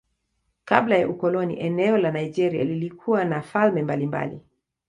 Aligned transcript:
Kabla 0.65 0.97
ya 0.97 1.09
ukoloni 1.09 1.59
eneo 1.59 1.97
la 1.97 2.11
Nigeria 2.11 2.63
lilikuwa 2.63 3.25
na 3.25 3.41
falme 3.41 3.81
mbalimbali. 3.83 4.39